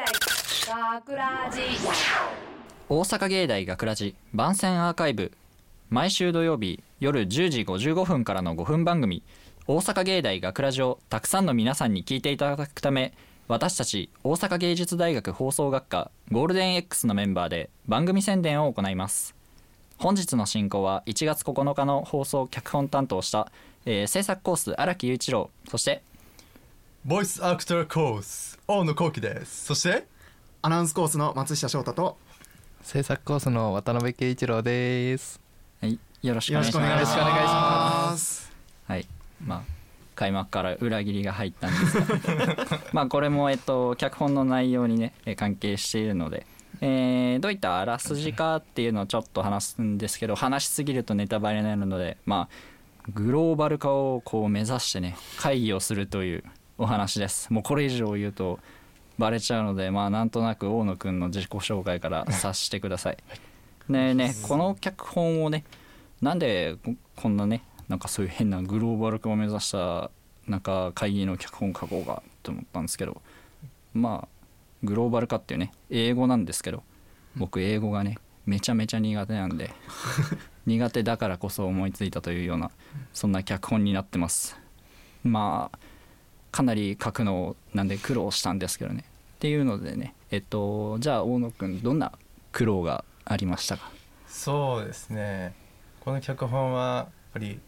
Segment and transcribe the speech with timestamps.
[0.00, 0.06] 大
[0.94, 1.60] 学ラジ
[2.88, 5.30] 大阪芸大学ラジ番宣アーカイブ。
[5.90, 9.22] 毎週土曜日夜10時55分からの5分番組
[9.68, 13.12] 「大阪芸大学ラジをたくさんの皆さんに聞いていただくため
[13.46, 19.34] 私たち大阪芸術大学放送学科ゴールデン X のメンバーで番組宣伝を行います。
[19.98, 23.52] 本日の進行は1月9日の放送脚本担当した、
[23.84, 26.02] えー制作コース荒木雄一郎そして
[27.02, 29.64] ボイスアクターコース大野幸喜です。
[29.64, 30.06] そして？
[30.60, 32.18] アナウンスコースの松下翔太と。
[32.82, 35.40] 制作コースの渡辺圭一郎です。
[35.80, 36.90] はい、よろしくお願いします。
[36.90, 38.52] よろしくお願いします。
[38.86, 39.06] はい、
[39.42, 39.62] まあ
[40.14, 42.66] 開幕から裏切りが入ったんですが。
[42.92, 46.46] まあこれもえっと脚本の内容にねえー関係しているので、
[46.82, 56.44] えーどういったあらすじかっていうのをちょっと話すんですけど話しすぎるとネタバレになるのでまあグローバル化をこう目指してね会議をするという
[56.80, 57.52] お話です。
[57.52, 58.58] もうこれ以上言うと
[59.18, 63.18] バレちゃうのでまあなんとなく大野くんの自己紹介から察してください。
[63.90, 64.34] でね。
[64.48, 65.64] この脚本をね
[66.22, 70.10] なんでここんなねなんかそういう変なグローバル化を目指した
[70.48, 73.20] なんか会議の脚本書こうかと思ったんですけど
[73.92, 74.28] まあ
[74.82, 76.82] グローバル化っていうね英語なんですけど
[77.36, 79.70] 僕英語がねめちゃめちゃ苦手なんで
[80.64, 82.70] 苦手だからこそ思いついたというような
[83.12, 84.58] そんな脚本になってます。
[85.22, 85.89] まあ
[86.50, 89.04] かなり書くのなんで苦労したんですけどね。
[89.36, 92.12] っていうのでねえっとじゃあ大野くんどんな
[92.52, 93.90] 苦労がありましたか？
[94.28, 95.54] そうですね。
[96.00, 97.60] この脚本はやっぱり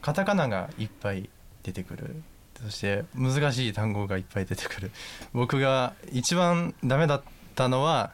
[0.00, 1.28] カタカナがいっぱい
[1.62, 2.22] 出てくる。
[2.62, 4.90] そして難しい単語がいっぱい出てくる。
[5.32, 7.22] 僕が一番ダメだっ
[7.54, 8.12] たのは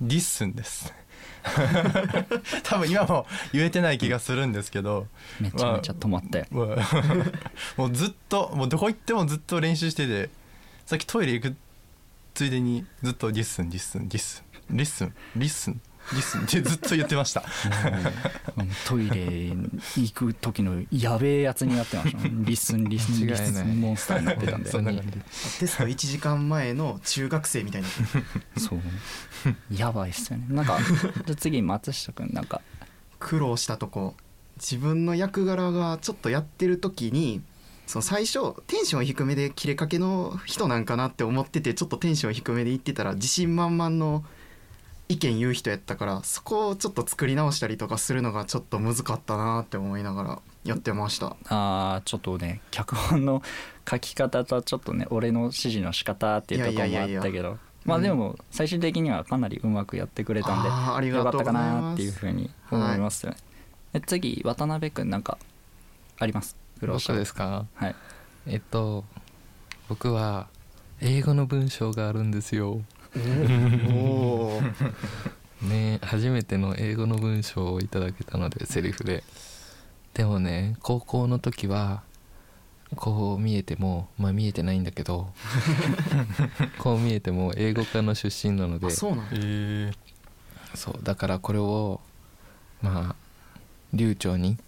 [0.00, 0.92] listen です。
[2.64, 5.06] 多分今も言えてない気がするんですけど。
[5.40, 6.46] めちゃめちゃ止まったよ。
[6.50, 6.78] もう
[7.76, 10.30] もうずっともうどこ行ってもずっと練習してて
[10.86, 11.56] さっきトイレ行く
[12.34, 15.80] ついでにずっと listen listen listen listen listen
[16.12, 17.44] listen ってずっと言ってました。
[18.56, 18.68] うん。
[18.86, 19.52] トイレ
[19.96, 22.18] 行く時のやべえやつになってました。
[22.30, 24.70] listen listen listen モンスターになってたんで。
[24.70, 25.08] そんな感じ。
[25.60, 27.88] テスト1時間前の中学生みたいな。
[28.56, 28.80] そう。
[29.70, 30.46] やばいっすよね。
[30.48, 32.60] なんかじゃあ次松下君なんか。
[33.18, 34.14] 苦労したとこ。
[34.56, 37.42] 自分の役柄がちょっとやってる時に
[37.86, 44.24] その最初テンション低めで切れかけの人なんかなって思っててちょっとテンション低めで言ってたら自信満々の
[45.08, 51.36] 意見言う人やったからそこをちょっと作り直したりとかするのがちょっと難かったなって思いながらやってました。
[51.48, 53.42] あーちょっとね脚本の
[53.88, 63.38] 書き方とちょっとね俺の指示の仕方っていうところもあったけどまあでも最終的にはかなりうまくやってくれたんであーありがよかったかなっていうふうに思いますよね、
[63.94, 65.38] で次渡辺君なんか
[66.18, 66.54] あります？
[66.82, 67.64] 僕ですか？
[67.74, 67.94] はい。
[68.46, 69.04] えっと
[69.88, 70.48] 僕は
[71.00, 72.82] 英語の文章があるんですよ。
[75.62, 75.98] ね。
[76.02, 79.24] 初めての英語の文章をいただけたのでセリフで。
[80.14, 82.02] でもね高校の時は
[82.96, 85.32] こう見えてもまあ見えてないんだけど
[86.78, 88.90] こう見えても英語科の出身なので。
[88.90, 89.32] そうなんだ。
[89.34, 89.92] え
[90.74, 92.00] そうだからこれを
[92.82, 93.16] まあ
[93.94, 94.58] 流暢に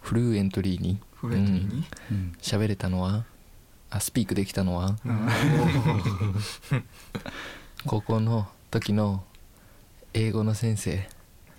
[0.00, 3.24] フルエントリーにフレンドリーに、うん喋れたのは
[3.90, 4.96] あスピークできたのは
[7.86, 9.22] 高校の時の
[10.14, 11.06] 英語の先生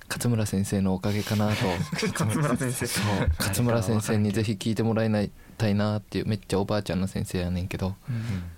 [0.10, 1.56] 勝村先生のおかげかなと。
[2.02, 2.86] 勝村先生。
[2.88, 3.30] そう。
[3.38, 7.96] 勝村先生にぜひ聞いてもらいないたいなっていうめっちゃおばあちゃんの先生やねんけど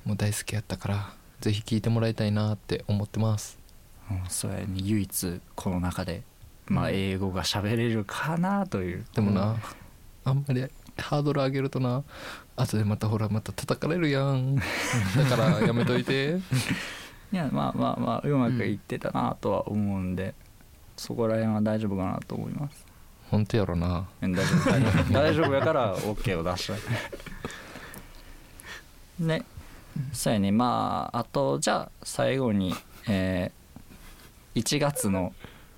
[0.04, 3.60] もう大好きやったからぜひ聞いてもらいたいなって思ってます。
[4.10, 4.24] うん。
[4.30, 6.24] それに唯一この中で
[6.68, 9.06] まあ英語が喋れるかなという。
[9.14, 9.58] でもな、
[10.24, 10.66] あんまり
[10.98, 12.04] ハードル上げるとな
[12.56, 14.56] 後でまたほらまた叩かれるやん。
[15.16, 16.40] だからやめといて
[17.32, 20.34] いやまあまあまあうまくいってたなとは思うんで、
[20.96, 22.86] そこら辺は大丈夫かなと思います。
[23.30, 24.08] 本当やろな。
[24.22, 24.72] うん大丈夫。
[24.72, 26.74] 大丈夫大丈夫やから OK を出した
[29.24, 29.46] ね。
[30.14, 30.52] そうやね。
[30.52, 32.74] まああとじゃあ最後に、
[33.08, 33.58] えー
[34.56, 35.34] 1月の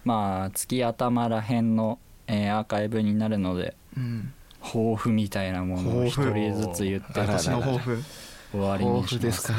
[0.06, 4.34] まあ月頭らへんの、えーアーカイブになるのでうん。
[4.62, 8.04] 抱負みたいなものを一人ずつ言って私の抱負。
[8.52, 9.20] 終わりにします。
[9.20, 9.54] 抱負ですか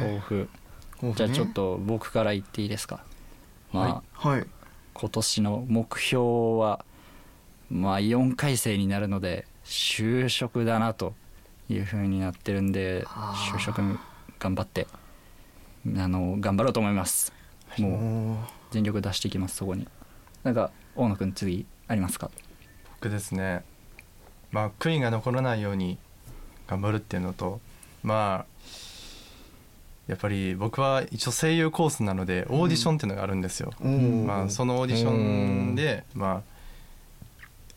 [0.00, 0.34] 抱負抱負。
[0.44, 0.48] ね
[1.02, 3.04] じゃあちょっと僕から言っていいですか？
[3.72, 4.46] まあ、はい。
[4.92, 6.24] 今年の目標
[6.58, 6.84] は
[7.70, 11.14] まあ4回生になるので就職だなと
[11.68, 13.04] いうふうになってるんで
[13.52, 13.80] 就職
[14.38, 14.86] 頑張って
[15.96, 17.32] あの頑張ろうと思います。
[17.78, 19.88] もう全力出していきますそこに。
[20.42, 22.30] なんか大野くん次ありますか？
[23.00, 23.64] 僕ですね。
[24.50, 25.96] まあ悔いが残らないように
[26.66, 27.60] 頑張るっていうのと
[28.02, 28.46] まあ
[30.10, 36.42] やっぱり僕は一応声優コースなのでオーディションっていうのがあるんですよ、まあ、そのオーディションで、まあ、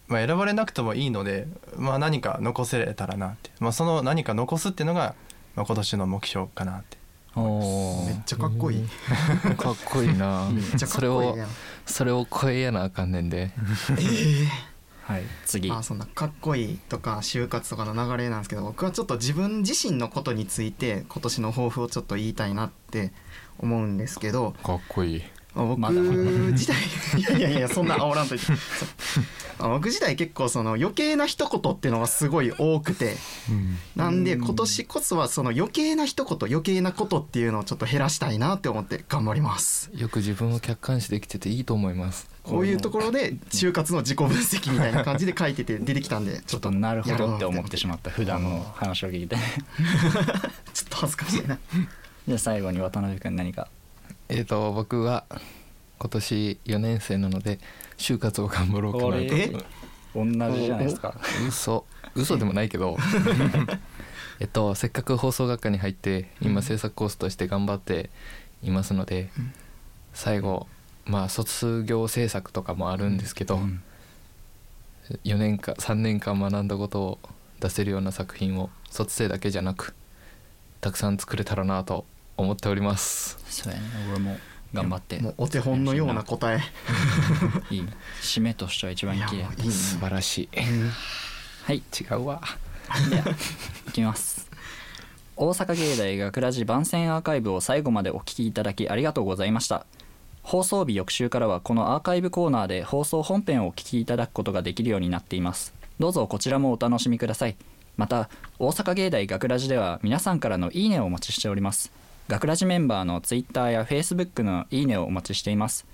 [0.07, 1.47] まあ選ばれなくてもいいので、
[1.77, 5.13] まあ、何か残せれたらなって、まあ、その何か残すっていうのが、
[5.55, 6.97] まあ、今年の目標かなって。
[7.35, 8.87] おめっちゃかっこいい。
[9.57, 10.49] かっこいいな。
[10.51, 11.47] めっちゃかそれをっこいいやん
[11.85, 13.51] それを超えやなあかんねんで
[15.03, 15.23] はい。
[15.45, 15.69] 次。
[15.69, 23.11] まあそんなかっこいいとか就活とかの流れなんですけど僕はちょっと自分自身のことについて今年の抱負をちょっと言いたいなって
[23.59, 25.19] 思うんですけどかっこいい。
[25.19, 25.77] まあ僕
[26.51, 26.75] 自体
[27.19, 28.45] いやいやいやそんな煽らんといて。
[29.59, 33.15] 僕自体結構その余計な一言っていうのがすごい多くて。
[33.95, 39.91] なんで今年こそはその余計な一言余計なことっていうのをちょっと減らしたいなって思って頑張ります。
[39.93, 42.27] よく自分を客観視できてていいと思います。
[42.43, 49.37] こういうところで就活の自己分析みたいな感じで書いてて出てきたんで ちょっとなるほどって思ってしまった普段の話を聞いて。
[50.73, 51.59] ちょっと恥ずかしいな。
[52.27, 53.67] じゃあ最後に渡辺君何か
[54.29, 55.25] えっ、と僕は
[55.99, 57.59] 今年4年生なので
[57.97, 59.51] 就活を頑張ろうかなとえ？
[60.15, 61.15] 同じじゃないですか。
[61.47, 61.85] 嘘。
[62.15, 62.97] 嘘でもないけど。
[64.39, 68.09] えっとせっかく放送学科に入って今制作コースとして頑張って
[68.61, 69.29] いますので、
[70.13, 70.67] 最後
[71.05, 73.81] まあ卒業制作とかもあるんですけど、うん。
[75.25, 77.19] 4年間3年間学んだことを
[77.59, 79.93] 出せるような作品を卒生だけじゃなく
[80.81, 82.05] たくさん作れたらなと
[82.37, 83.37] 思っております。
[83.45, 83.85] そうやね。
[84.11, 84.37] 俺も
[84.73, 86.61] 頑張ってもうお手本のような答え。
[87.69, 87.85] いい。
[88.21, 89.41] 締めとしては一番綺麗。
[89.57, 90.57] いいね素晴らしい。
[91.63, 91.77] はい。
[91.77, 92.41] 違うわ。
[93.09, 93.21] では
[93.87, 94.49] いきます。
[95.35, 99.85] 大阪芸大学ラジ番宣アーカイブを最後までお聞きいただきありがとうございました。
[100.41, 105.73] 放送日翌週からはこのアーカイブコーナーで放送本編をお聞きいただくことができるようになっています。
[105.99, 107.55] どうぞこちらもお楽しみください。
[107.95, 111.91] また大阪芸大学ラジでは皆さんからのいいねをお待ちしております
[112.29, 115.85] 学ラジメンバーの Twitter や Facebook のいいねをお待ちしています。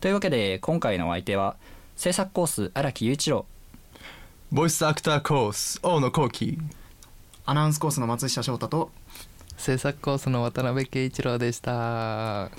[0.00, 1.56] というわけで今回のお相手は
[1.94, 3.46] 制作コース荒木雄一郎。
[4.50, 6.58] ボイスアクターコース大野幸喜。
[7.46, 8.90] アナウンスコースの松下翔太と
[9.56, 12.46] 制作コースの渡辺圭一郎でした。
[12.46, 12.50] あ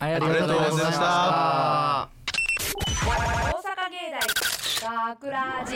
[0.00, 2.08] りありがとうございました。
[3.06, 4.10] 大阪芸
[4.82, 5.74] 大学ラジ。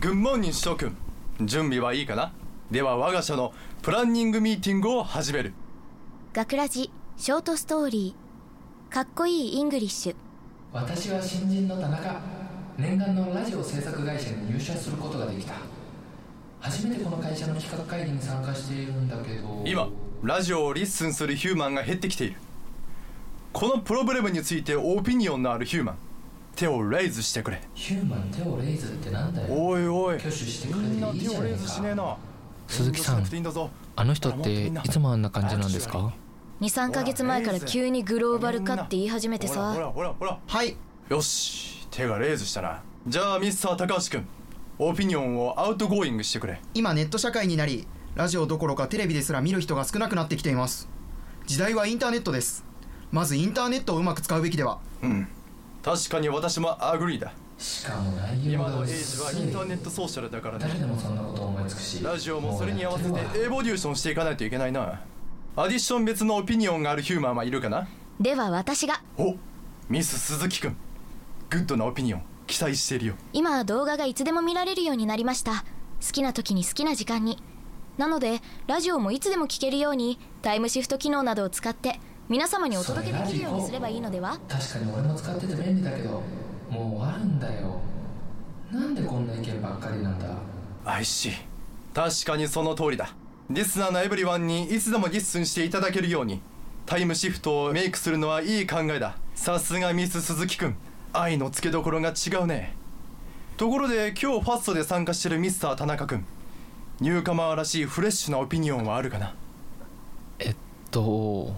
[0.00, 0.96] Good morning 諸君
[1.42, 2.32] 準備はいいかな？
[2.70, 3.52] では我が社の
[3.82, 5.54] プランニングミーティングを始める。
[6.32, 8.94] 学ラジショートストーリー。
[8.94, 10.14] かっこいい English。
[10.72, 12.20] 私は新人の田中。
[12.78, 15.54] 念願のラジオ制作会社に入社することができた。
[16.60, 19.64] 初めてこの会社の企画会議に参加しているんだけど。
[19.66, 19.88] 今
[20.22, 22.36] ラジオを listen する human が減ってきている。
[23.52, 25.98] この problem について opinion のある human。
[26.54, 27.60] 手を raise してくれ。
[27.74, 29.48] human 手を raise ってなんだよ。
[29.50, 30.14] おいおい。
[30.14, 32.16] 挙手してくれてみんないいじゃない手を raise しねえかな
[32.70, 33.24] 鈴木さん
[33.96, 36.14] あの人っていつもあんな感じなんですか
[36.60, 40.38] ？23ヶ月前から急にグローバル化って言い始めてほらほさらほらほら。
[40.46, 40.76] はい。
[41.08, 42.82] よし手が raise したな。
[43.08, 44.26] じゃあミスター高橋君
[44.78, 46.60] opinion を outgoing してくれ。
[46.72, 50.88] 今ネット社会になりラジオどころかテレビですら見る人が少なくなってきています。
[51.46, 52.64] 時代はインターネットです。
[53.10, 54.78] まずインターネットをうまく使うべきでは。
[55.02, 55.26] うん。
[55.82, 65.02] 確かに私も agree だしかも内容が今のエイジ薄はいインターネットソーシャルだから誰でねもそんなこと思いつくしラジオもそれに合わせて evolution していかないといけないな。
[65.56, 67.86] addition 別の opinion がある human はいるかな
[68.18, 69.02] では私が。
[69.18, 69.34] お
[69.88, 70.76] ミス鈴木君
[71.50, 73.14] good な opinion 期待しているよ。
[73.34, 75.64] 今は動画がいつでも見られるようになりました。
[76.00, 77.42] 好きな時に好きな時間に。
[77.98, 82.00] なのでラジオもいつでも聞けるようにタイムシフト機能などを使って
[82.30, 84.38] 皆様にお届けできるようにすればいいのでは？
[84.48, 86.22] 確かに俺も使ってて便利だけど
[86.70, 87.80] もう終わるんだよ。
[88.72, 90.26] なんでこんな意見ばっかりなんだ
[90.84, 91.32] ？I see
[91.92, 93.14] 確かにその通りだ。
[93.48, 96.40] リスナーの everyone にいつでも listen していただけるように。
[96.86, 99.16] タイムシフトを make するのはいい考えだ。
[99.34, 100.74] さすがミス鈴木君
[101.12, 102.74] eye の付けどころが違うね。
[103.56, 106.24] ところで今日ファッソで参加してるミスター田中君
[107.00, 109.34] newcomer らしい fresh な opinion はあるかな？
[110.38, 110.56] えっ
[110.90, 111.54] と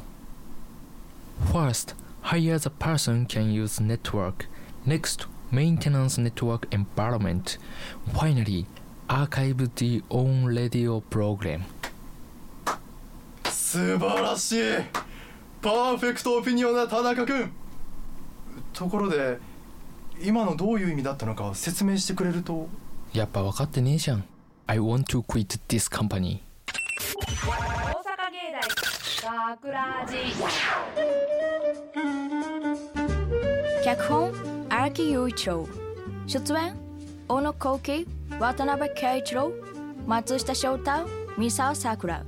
[1.53, 4.49] First, hire the person can use network.
[4.87, 7.59] Next, maintenance network environment.
[8.13, 8.67] Finally,
[9.09, 11.63] archive the own radio program.
[13.45, 14.63] 素晴らしい
[15.63, 17.51] パーフェクトオピニオンな田中君
[18.75, 19.39] ところで
[20.23, 22.69] 今のどういう意味だったのか説明してくれると
[23.13, 24.25] やっぱ分かってねえじゃん。
[24.67, 26.41] I want to quit this company.
[27.15, 27.55] 大
[28.03, 28.53] 阪芸
[29.23, 30.17] 大学ラジ
[33.85, 34.52] 脚本
[34.83, 35.69] 荒木雄一郎
[36.27, 36.77] 出演
[37.29, 38.09] 小野幸喜
[38.41, 39.53] 渡辺圭一郎
[40.09, 41.07] 松下翔太
[41.39, 42.25] 三沢さくら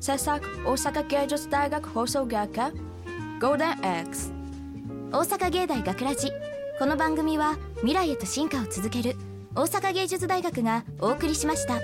[0.00, 2.72] 制作大阪芸術大学放送学科
[3.40, 4.32] ゴールデン X
[5.12, 6.32] 大阪芸大学ラジ
[6.80, 9.14] この番組は未来へと進化を続ける
[9.54, 11.78] 大阪芸術大学がお送りしました